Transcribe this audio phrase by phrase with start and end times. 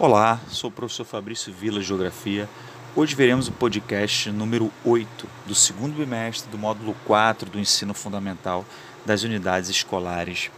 [0.00, 2.48] Olá, sou o professor Fabrício Vila Geografia.
[2.94, 8.64] Hoje veremos o podcast número 8 do segundo bimestre do módulo 4 do ensino fundamental
[9.04, 10.52] das unidades escolares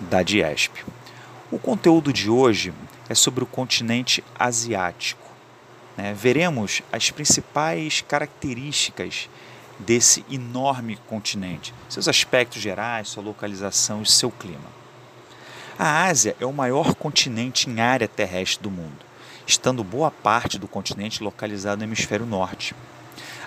[0.00, 0.84] da DIESP.
[1.48, 2.74] O conteúdo de hoje
[3.08, 5.30] é sobre o continente asiático.
[5.96, 6.12] Né?
[6.12, 9.30] Veremos as principais características
[9.78, 14.81] desse enorme continente, seus aspectos gerais, sua localização e seu clima.
[15.78, 19.04] A Ásia é o maior continente em área terrestre do mundo,
[19.46, 22.74] estando boa parte do continente localizado no hemisfério norte.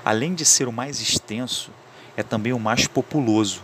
[0.04, 1.72] Além de ser o mais extenso,
[2.18, 3.62] é também o mais populoso,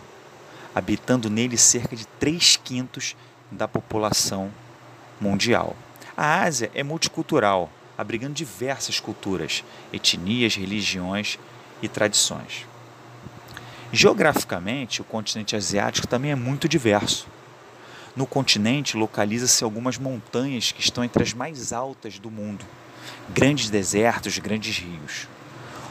[0.75, 3.15] habitando nele cerca de 3 quintos
[3.49, 4.51] da população
[5.19, 5.75] mundial.
[6.15, 11.39] A Ásia é multicultural, abrigando diversas culturas, etnias, religiões
[11.81, 12.65] e tradições.
[13.91, 17.27] Geograficamente, o continente asiático também é muito diverso.
[18.13, 22.65] No continente localiza-se algumas montanhas que estão entre as mais altas do mundo,
[23.29, 25.29] grandes desertos, grandes rios.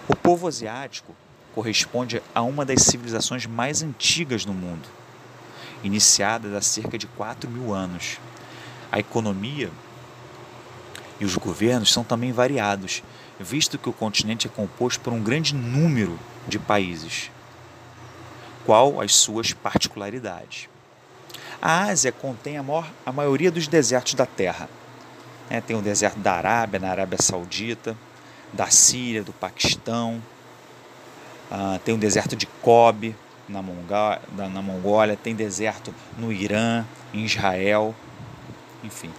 [0.07, 1.15] O povo asiático
[1.55, 4.87] corresponde a uma das civilizações mais antigas do mundo,
[5.83, 8.19] iniciada há cerca de 4 mil anos.
[8.93, 9.71] A economia
[11.19, 13.03] e os governos são também variados,
[13.39, 17.31] visto que o continente é composto por um grande número de países,
[18.67, 20.69] qual as suas particularidades.
[21.61, 24.69] A Ásia contém a, maior, a maioria dos desertos da Terra.
[25.49, 27.97] É, tem o deserto da Arábia, na Arábia Saudita,
[28.53, 30.23] da Síria, do Paquistão,
[31.51, 33.15] uh, tem o deserto de Kobe,
[33.49, 37.95] na, Mongólia, na Mongólia, tem deserto no Irã, em Israel,
[38.85, 39.11] enfim.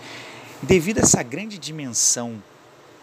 [0.61, 2.41] Devido a essa grande dimensão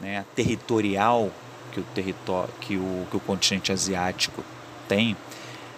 [0.01, 1.31] né, territorial
[1.73, 4.43] que o, território, que, o, que o continente asiático
[4.89, 5.17] tem,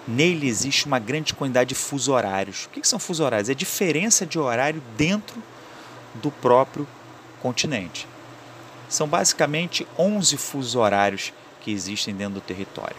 [0.06, 2.64] Nele existe uma grande quantidade de fusos horários.
[2.66, 3.48] O que são fusos horários?
[3.48, 5.42] É a diferença de horário dentro
[6.14, 6.86] do próprio
[7.40, 8.08] continente.
[8.88, 12.96] São basicamente 11 fusos horários que existem dentro do território.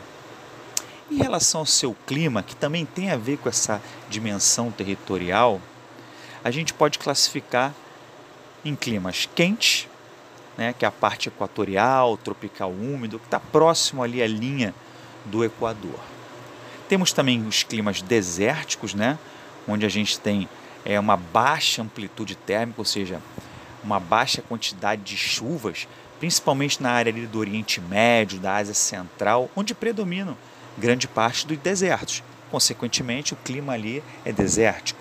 [1.10, 5.60] Em relação ao seu clima, que também tem a ver com essa dimensão territorial,
[6.44, 7.74] a gente pode classificar
[8.64, 9.88] em climas quentes,
[10.58, 14.74] né, que é a parte equatorial, tropical úmido, que está próximo ali à linha
[15.26, 16.00] do Equador.
[16.92, 19.18] Temos também os climas desérticos, né?
[19.66, 20.50] onde a gente tem
[20.84, 23.22] é, uma baixa amplitude térmica, ou seja,
[23.82, 25.88] uma baixa quantidade de chuvas,
[26.20, 30.36] principalmente na área do Oriente Médio, da Ásia Central, onde predominam
[30.78, 32.22] grande parte dos desertos.
[32.52, 35.00] Consequentemente, o clima ali é desértico.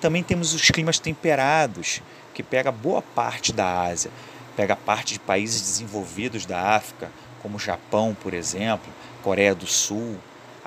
[0.00, 2.02] Também temos os climas temperados,
[2.34, 4.10] que pega boa parte da Ásia,
[4.56, 8.92] pega parte de países desenvolvidos da África, como Japão, por exemplo,
[9.22, 10.18] Coreia do Sul,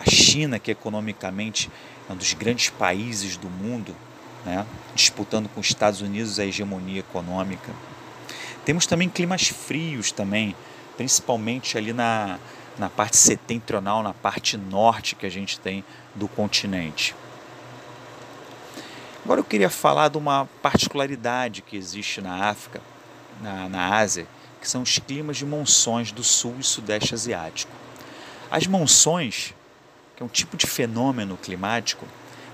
[0.02, 1.70] a China, que economicamente
[2.10, 3.96] é um dos grandes países do mundo,
[4.46, 7.72] né, disputando com os Estados Unidos a hegemonia econômica.
[8.66, 10.56] Temos também climas frios também,
[10.98, 12.40] principalmente ali na,
[12.78, 15.84] na parte setentrional, na parte norte que a gente tem
[16.16, 17.16] do continente.
[19.24, 22.82] Agora eu queria falar de uma particularidade que existe na África,
[23.40, 24.26] na, na Ásia,
[24.60, 27.72] que são os climas de monções do sul e sudeste asiático.
[28.50, 29.54] As monções
[30.22, 32.06] que é um tipo de fenômeno climático,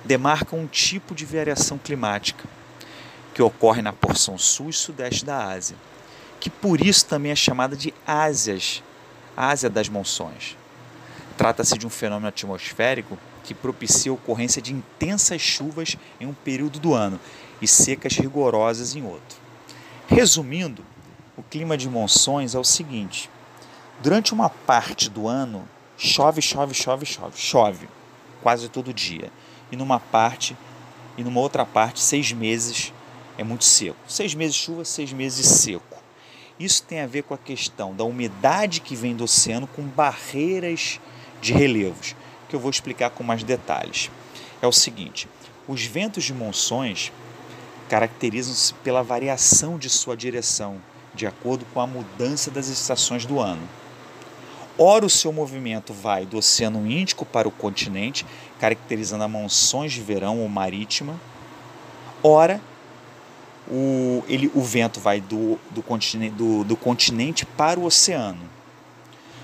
[0.05, 2.47] demarca um tipo de variação climática
[3.33, 5.75] que ocorre na porção sul e sudeste da Ásia,
[6.39, 8.81] que por isso também é chamada de Ásias,
[9.35, 10.55] Ásia das monções.
[11.37, 16.79] Trata-se de um fenômeno atmosférico que propicia a ocorrência de intensas chuvas em um período
[16.79, 17.19] do ano
[17.61, 19.37] e secas rigorosas em outro.
[20.07, 20.85] Resumindo,
[21.35, 23.29] o clima de monções é o seguinte:
[24.01, 25.67] durante uma parte do ano
[25.97, 27.89] chove, chove, chove, chove, chove
[28.41, 29.31] quase todo dia.
[29.71, 30.55] E numa parte
[31.17, 32.93] e numa outra parte, seis meses
[33.37, 33.97] é muito seco.
[34.07, 35.97] Seis meses de chuva, seis meses seco.
[36.59, 40.99] Isso tem a ver com a questão da umidade que vem do oceano com barreiras
[41.41, 42.15] de relevos,
[42.47, 44.09] que eu vou explicar com mais detalhes.
[44.61, 45.27] É o seguinte:
[45.67, 47.11] os ventos de monções
[47.89, 50.81] caracterizam-se pela variação de sua direção,
[51.13, 53.67] de acordo com a mudança das estações do ano.
[54.79, 58.23] Ora, o seu movimento vai do Oceano Índico para o continente,
[58.59, 61.19] caracterizando a monções de verão ou marítima.
[62.21, 62.61] Ora,
[63.67, 68.39] o, ele, o vento vai do, do, continente, do, do continente para o oceano.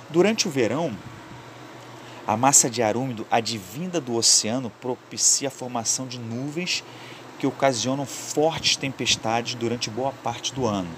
[0.08, 0.96] Durante o verão,
[2.28, 6.84] a massa de ar úmido advinda do oceano propicia a formação de nuvens
[7.40, 10.92] que ocasionam fortes tempestades durante boa parte do ano.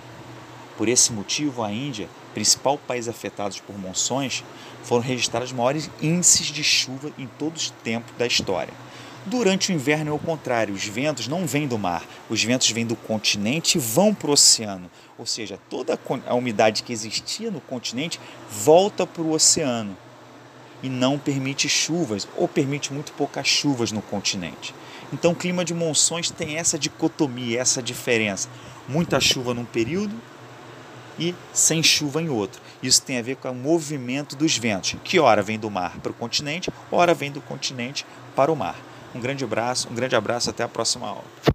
[0.78, 4.44] Por esse motivo, a Índia principal país afetado por monções,
[4.84, 8.74] foram registrados maiores índices de chuva em todos os tempos da história.
[9.26, 12.86] Durante o inverno é o contrário, os ventos não vêm do mar, os ventos vêm
[12.86, 14.92] do continente e vão para o oceano.
[15.18, 15.98] Ou seja, toda
[16.28, 18.20] a umidade que existia no continente
[18.52, 19.98] volta para o oceano
[20.84, 24.76] e não permite chuvas ou permite muito poucas chuvas no continente.
[25.12, 28.48] Então, o clima de monções tem essa dicotomia, essa diferença:
[28.88, 30.16] muita chuva num período
[31.20, 32.62] e sem chuva em outro.
[32.82, 36.12] Isso tem a ver com o movimento dos ventos, que ora vem do mar para
[36.12, 38.76] o continente, ora vem do continente para o mar.
[39.14, 41.55] Um grande abraço, um grande abraço, até a próxima aula.